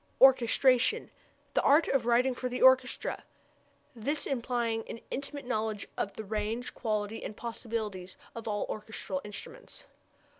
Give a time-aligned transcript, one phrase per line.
[0.19, 1.11] Orchestration
[1.53, 3.23] the art of writing for the orchestra,
[3.95, 9.21] this implying an intimate knowledge of the range, quality, and possibilities of all the orchestral
[9.23, 9.85] instruments.